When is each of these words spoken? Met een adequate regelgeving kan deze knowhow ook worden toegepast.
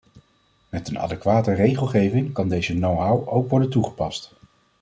Met 0.69 0.87
een 0.89 0.99
adequate 0.99 1.53
regelgeving 1.53 2.33
kan 2.33 2.49
deze 2.49 2.73
knowhow 2.73 3.27
ook 3.29 3.49
worden 3.49 3.69
toegepast. 3.69 4.33